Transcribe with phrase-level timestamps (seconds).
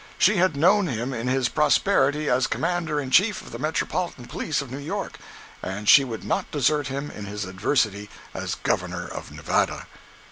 [0.17, 4.59] She had known him in his prosperity as commander in chief of the Metropolitan Police
[4.59, 5.19] of New York,
[5.61, 9.85] and she would not desert him in his adversity as Governor of Nevada.